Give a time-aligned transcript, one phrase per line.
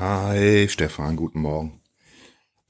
[0.00, 1.78] Hi Stefan, guten Morgen.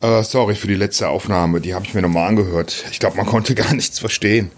[0.00, 2.87] Äh, sorry für die letzte Aufnahme, die habe ich mir nochmal angehört.
[2.91, 4.51] Ich glaube, man konnte gar nichts verstehen.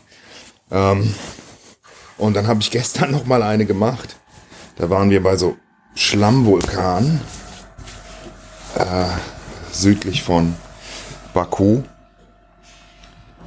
[0.71, 1.14] Ähm,
[2.16, 4.16] und dann habe ich gestern nochmal eine gemacht.
[4.77, 5.58] Da waren wir bei so
[5.96, 7.21] Schlammvulkanen
[8.77, 9.04] äh,
[9.70, 10.54] südlich von
[11.34, 11.82] Baku.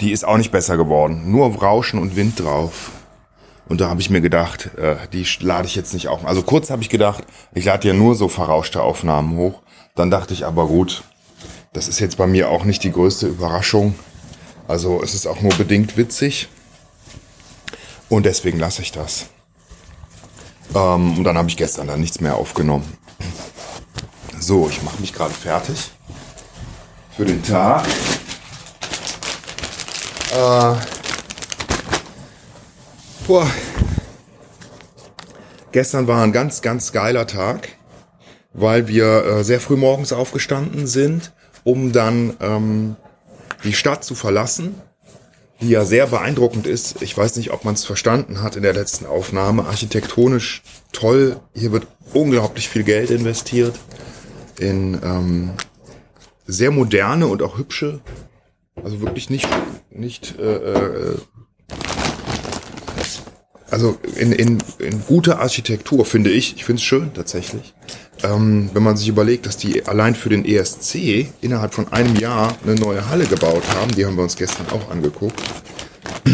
[0.02, 1.32] Die ist auch nicht besser geworden.
[1.32, 2.92] Nur Rauschen und Wind drauf.
[3.68, 6.26] Und da habe ich mir gedacht, äh, die lade ich jetzt nicht auf.
[6.26, 7.24] Also kurz habe ich gedacht,
[7.54, 9.62] ich lade ja nur so verrauschte Aufnahmen hoch.
[9.96, 11.04] Dann dachte ich aber gut,
[11.74, 13.96] das ist jetzt bei mir auch nicht die größte Überraschung.
[14.68, 16.48] Also es ist auch nur bedingt witzig.
[18.08, 19.28] Und deswegen lasse ich das.
[20.74, 22.98] Ähm, und dann habe ich gestern dann nichts mehr aufgenommen.
[24.40, 25.92] So, ich mache mich gerade fertig
[27.16, 27.86] für den Tag.
[30.32, 30.95] Äh,
[33.28, 33.48] boah.
[35.72, 37.70] Gestern war ein ganz, ganz geiler Tag,
[38.54, 42.96] weil wir äh, sehr früh morgens aufgestanden sind, um dann ähm,
[43.64, 44.76] die Stadt zu verlassen,
[45.60, 47.02] die ja sehr beeindruckend ist.
[47.02, 49.66] Ich weiß nicht, ob man es verstanden hat in der letzten Aufnahme.
[49.66, 51.38] Architektonisch toll.
[51.54, 53.78] Hier wird unglaublich viel Geld investiert
[54.58, 55.52] in ähm,
[56.46, 58.00] sehr moderne und auch hübsche,
[58.82, 59.50] also wirklich nicht,
[59.90, 61.18] nicht äh, äh,
[63.76, 67.74] also in, in, in gute Architektur finde ich, ich finde es schön tatsächlich.
[68.24, 72.56] Ähm, wenn man sich überlegt, dass die allein für den ESC innerhalb von einem Jahr
[72.64, 75.42] eine neue Halle gebaut haben, die haben wir uns gestern auch angeguckt.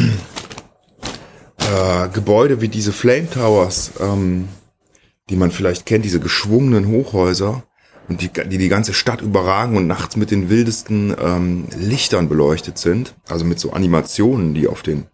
[1.58, 4.50] Äh, Gebäude wie diese Flame Towers, ähm,
[5.30, 7.64] die man vielleicht kennt, diese geschwungenen Hochhäuser,
[8.10, 12.78] und die, die die ganze Stadt überragen und nachts mit den wildesten ähm, Lichtern beleuchtet
[12.78, 15.06] sind, also mit so Animationen, die auf den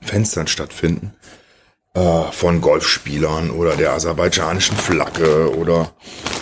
[0.00, 1.12] Fenstern stattfinden,
[1.98, 5.90] äh, von Golfspielern oder der aserbaidschanischen Flagge oder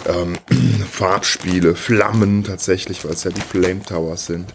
[0.06, 0.36] ähm,
[0.90, 4.52] Farbspiele, Flammen tatsächlich, weil es ja die Flame Towers sind.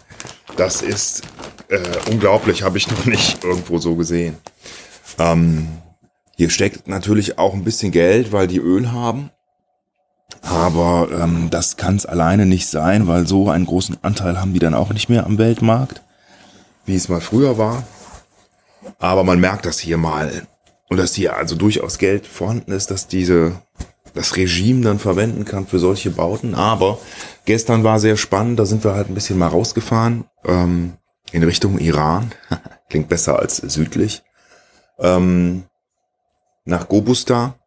[0.56, 1.22] Das ist
[1.68, 4.38] äh, unglaublich, habe ich noch nicht irgendwo so gesehen.
[5.18, 5.66] Ähm,
[6.36, 9.30] hier steckt natürlich auch ein bisschen Geld, weil die Öl haben.
[10.42, 14.60] Aber ähm, das kann es alleine nicht sein, weil so einen großen Anteil haben die
[14.60, 16.00] dann auch nicht mehr am Weltmarkt,
[16.86, 17.82] wie es mal früher war.
[18.98, 20.46] Aber man merkt das hier mal
[20.92, 23.62] und dass hier also durchaus Geld vorhanden ist, dass diese
[24.12, 26.54] das Regime dann verwenden kann für solche Bauten.
[26.54, 26.98] Aber
[27.46, 30.98] gestern war sehr spannend, da sind wir halt ein bisschen mal rausgefahren ähm,
[31.30, 32.32] in Richtung Iran.
[32.90, 34.22] Klingt besser als südlich.
[34.98, 35.62] Ähm,
[36.66, 37.58] nach Gobustar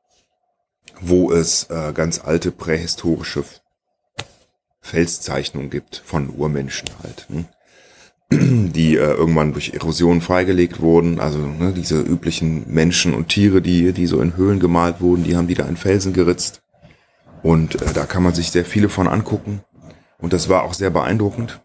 [1.02, 3.44] wo es äh, ganz alte prähistorische
[4.82, 7.46] Felszeichnungen gibt von Urmenschen halt, ne?
[8.74, 11.20] Die äh, irgendwann durch Erosion freigelegt wurden.
[11.20, 15.36] Also ne, diese üblichen Menschen und Tiere, die, die so in Höhlen gemalt wurden, die
[15.36, 16.62] haben die da in Felsen geritzt.
[17.44, 19.62] Und äh, da kann man sich sehr viele von angucken.
[20.18, 21.62] Und das war auch sehr beeindruckend.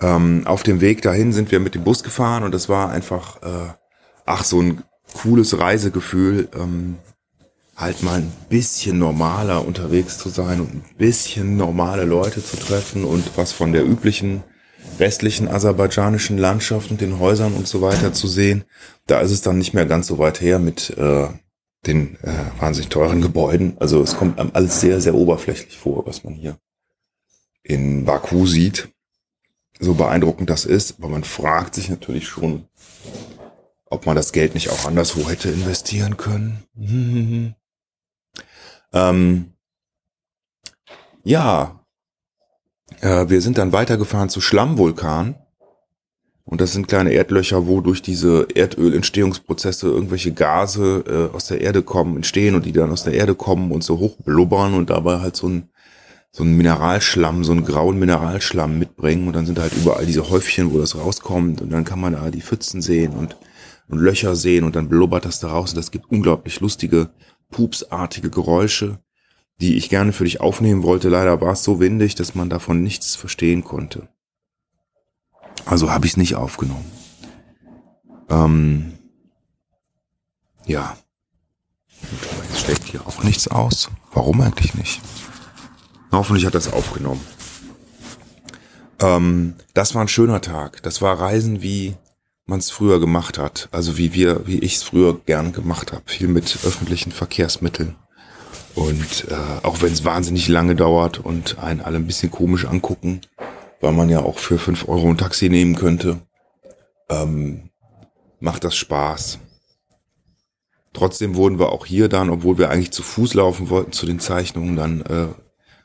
[0.00, 3.40] Ähm, auf dem Weg dahin sind wir mit dem Bus gefahren und das war einfach,
[3.42, 3.72] äh,
[4.26, 4.82] ach, so ein
[5.22, 6.48] cooles Reisegefühl.
[6.54, 6.96] Ähm,
[7.76, 13.04] halt mal ein bisschen normaler unterwegs zu sein und ein bisschen normale Leute zu treffen
[13.04, 14.44] und was von der üblichen
[14.98, 18.64] restlichen aserbaidschanischen Landschaft und den Häusern und so weiter zu sehen.
[19.06, 21.28] Da ist es dann nicht mehr ganz so weit her mit äh,
[21.86, 23.76] den äh, wahnsinnig teuren Gebäuden.
[23.78, 26.56] Also es kommt einem alles sehr, sehr oberflächlich vor, was man hier
[27.62, 28.88] in Baku sieht.
[29.80, 32.68] So beeindruckend das ist, aber man fragt sich natürlich schon,
[33.86, 36.64] ob man das Geld nicht auch anderswo hätte investieren können.
[38.94, 39.52] Ähm,
[41.24, 41.83] ja,
[43.00, 45.36] äh, wir sind dann weitergefahren zu Schlammvulkan.
[46.46, 51.82] Und das sind kleine Erdlöcher, wo durch diese Erdölentstehungsprozesse irgendwelche Gase äh, aus der Erde
[51.82, 55.20] kommen, entstehen und die dann aus der Erde kommen und so hoch blubbern und dabei
[55.20, 55.70] halt so ein,
[56.32, 59.26] so ein Mineralschlamm, so einen grauen Mineralschlamm mitbringen.
[59.26, 61.62] Und dann sind halt überall diese Häufchen, wo das rauskommt.
[61.62, 63.36] Und dann kann man da die Pfützen sehen und,
[63.88, 65.70] und Löcher sehen und dann blubbert das da raus.
[65.70, 67.08] Und das gibt unglaublich lustige
[67.50, 68.98] pupsartige Geräusche,
[69.60, 71.08] die ich gerne für dich aufnehmen wollte.
[71.08, 74.08] Leider war es so windig, dass man davon nichts verstehen konnte.
[75.66, 76.90] Also habe ich es nicht aufgenommen.
[78.28, 78.92] Ähm,
[80.66, 80.96] ja.
[82.50, 83.90] Jetzt schlägt hier auch nichts aus.
[84.12, 85.00] Warum eigentlich nicht?
[86.12, 87.20] Hoffentlich hat das aufgenommen.
[89.00, 90.82] Ähm, das war ein schöner Tag.
[90.82, 91.96] Das war Reisen wie
[92.46, 93.68] man es früher gemacht hat.
[93.72, 96.02] Also wie wir, wie ich es früher gern gemacht habe.
[96.06, 97.96] Viel mit öffentlichen Verkehrsmitteln.
[98.74, 103.20] Und äh, auch wenn es wahnsinnig lange dauert und einen alle ein bisschen komisch angucken,
[103.80, 106.18] weil man ja auch für fünf Euro ein Taxi nehmen könnte,
[107.08, 107.70] ähm,
[108.40, 109.38] macht das Spaß.
[110.92, 114.20] Trotzdem wurden wir auch hier dann, obwohl wir eigentlich zu Fuß laufen wollten zu den
[114.20, 115.26] Zeichnungen, dann äh,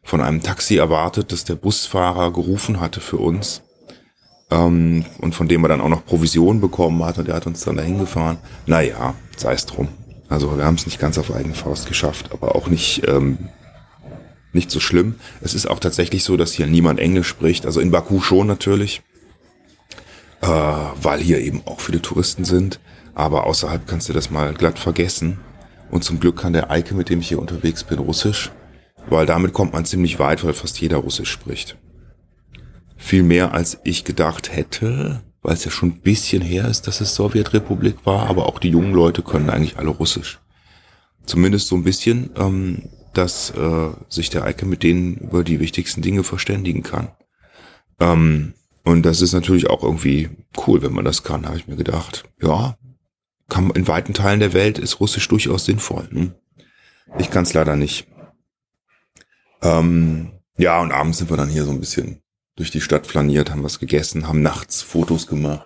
[0.04, 3.62] von einem Taxi erwartet, dass der Busfahrer gerufen hatte für uns
[4.52, 7.64] ähm, und von dem er dann auch noch Provision bekommen hat und der hat uns
[7.64, 8.38] dann dahin gefahren.
[8.66, 9.88] Naja, sei es drum.
[10.30, 13.50] Also wir haben es nicht ganz auf eigene Faust geschafft, aber auch nicht, ähm,
[14.54, 15.16] nicht so schlimm.
[15.42, 17.66] Es ist auch tatsächlich so, dass hier niemand Englisch spricht.
[17.66, 19.02] Also in Baku schon natürlich,
[20.42, 22.80] äh, weil hier eben auch viele Touristen sind.
[23.16, 25.40] Aber außerhalb kannst du das mal glatt vergessen.
[25.90, 28.52] Und zum Glück kann der Eike, mit dem ich hier unterwegs bin, Russisch,
[29.08, 31.78] weil damit kommt man ziemlich weit, weil fast jeder Russisch spricht.
[32.96, 37.02] Viel mehr als ich gedacht hätte, weil es ja schon ein bisschen her ist, dass
[37.02, 40.40] es Sowjetrepublik war, aber auch die jungen Leute können eigentlich alle Russisch.
[41.26, 46.02] Zumindest so ein bisschen, ähm, dass äh, sich der Eike mit denen über die wichtigsten
[46.02, 47.10] Dinge verständigen kann.
[48.00, 48.54] Ähm,
[48.84, 50.30] und das ist natürlich auch irgendwie
[50.66, 52.24] cool, wenn man das kann, habe ich mir gedacht.
[52.42, 52.78] Ja,
[53.48, 56.08] kann in weiten Teilen der Welt ist Russisch durchaus sinnvoll.
[56.10, 56.34] Hm?
[57.18, 58.08] Ich kann es leider nicht.
[59.62, 62.22] Ähm, ja, und abends sind wir dann hier so ein bisschen
[62.60, 65.66] durch die Stadt flaniert, haben was gegessen, haben nachts Fotos gemacht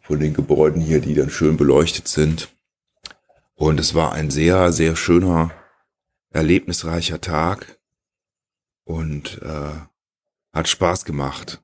[0.00, 2.48] von den Gebäuden hier, die dann schön beleuchtet sind.
[3.54, 5.50] Und es war ein sehr, sehr schöner,
[6.30, 7.78] erlebnisreicher Tag
[8.84, 9.72] und äh,
[10.54, 11.62] hat Spaß gemacht.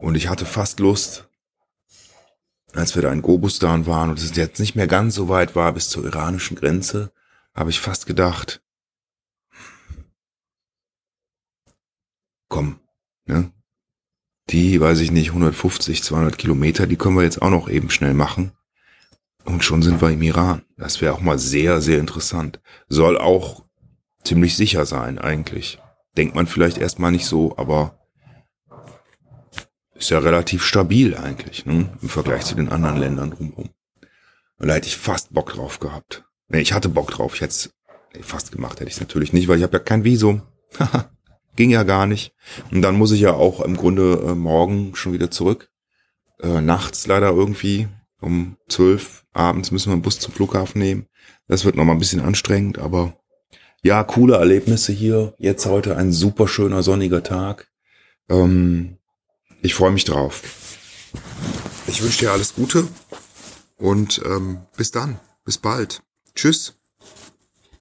[0.00, 1.28] Und ich hatte fast Lust,
[2.72, 5.72] als wir da in Gobustan waren und es jetzt nicht mehr ganz so weit war
[5.72, 7.12] bis zur iranischen Grenze,
[7.52, 8.62] habe ich fast gedacht,
[12.52, 12.80] komm,
[13.24, 13.50] ne?
[14.50, 18.12] Die, weiß ich nicht, 150, 200 Kilometer, die können wir jetzt auch noch eben schnell
[18.12, 18.52] machen.
[19.44, 20.62] Und schon sind wir im Iran.
[20.76, 22.60] Das wäre auch mal sehr, sehr interessant.
[22.88, 23.64] Soll auch
[24.22, 25.80] ziemlich sicher sein, eigentlich.
[26.16, 27.98] Denkt man vielleicht erstmal nicht so, aber
[29.94, 31.96] ist ja relativ stabil eigentlich, ne?
[32.02, 33.70] Im Vergleich zu den anderen Ländern drumherum.
[34.58, 36.24] Und da hätte ich fast Bock drauf gehabt.
[36.48, 37.34] Nee, ich hatte Bock drauf.
[37.34, 37.70] Ich hätte es
[38.20, 40.42] fast gemacht, hätte ich es natürlich nicht, weil ich habe ja kein Visum.
[41.56, 42.32] Ging ja gar nicht.
[42.70, 45.70] Und dann muss ich ja auch im Grunde äh, morgen schon wieder zurück.
[46.40, 47.88] Äh, nachts leider irgendwie.
[48.20, 51.06] Um zwölf abends müssen wir einen Bus zum Flughafen nehmen.
[51.48, 53.14] Das wird nochmal ein bisschen anstrengend, aber
[53.82, 55.34] ja, coole Erlebnisse hier.
[55.38, 57.68] Jetzt heute ein super schöner sonniger Tag.
[58.28, 58.98] Ähm,
[59.60, 60.42] ich freue mich drauf.
[61.88, 62.86] Ich wünsche dir alles Gute
[63.76, 65.18] und ähm, bis dann.
[65.44, 66.02] Bis bald.
[66.34, 66.81] Tschüss.